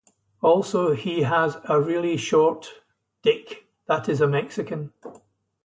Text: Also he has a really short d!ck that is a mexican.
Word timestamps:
Also 0.41 0.93
he 0.93 1.21
has 1.21 1.57
a 1.69 1.79
really 1.79 2.17
short 2.17 2.81
d!ck 3.21 3.65
that 3.85 4.09
is 4.09 4.19
a 4.19 4.25
mexican. 4.25 4.91